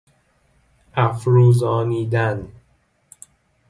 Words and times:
افروزانیدن 0.95 2.49